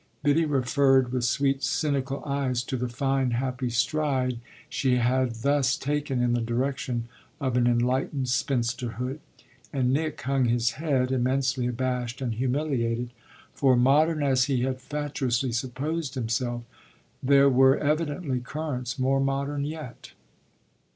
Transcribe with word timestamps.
Biddy 0.23 0.45
referred 0.45 1.11
with 1.11 1.25
sweet 1.25 1.61
cynical 1.61 2.23
eyes 2.25 2.63
to 2.63 2.75
the 2.75 2.89
fine 2.89 3.29
happy 3.29 3.69
stride 3.69 4.39
she 4.67 4.95
had 4.95 5.35
thus 5.43 5.77
taken 5.77 6.23
in 6.23 6.33
the 6.33 6.41
direction 6.41 7.07
of 7.39 7.55
enlightened 7.55 8.25
spinsterhood; 8.27 9.19
and 9.71 9.93
Nick 9.93 10.19
hung 10.21 10.45
his 10.45 10.71
head, 10.71 11.11
immensely 11.11 11.67
abashed 11.67 12.19
and 12.19 12.33
humiliated, 12.33 13.11
for, 13.53 13.75
modern 13.75 14.23
as 14.23 14.45
he 14.45 14.63
had 14.63 14.81
fatuously 14.81 15.51
supposed 15.51 16.15
himself, 16.15 16.63
there 17.21 17.47
were 17.47 17.77
evidently 17.77 18.39
currents 18.39 18.97
more 18.97 19.19
modern 19.19 19.63
yet. 19.65 20.13